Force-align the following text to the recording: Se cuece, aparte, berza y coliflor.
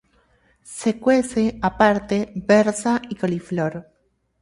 Se 0.63 0.99
cuece, 0.99 1.59
aparte, 1.61 2.33
berza 2.35 3.03
y 3.07 3.13
coliflor. 3.13 3.87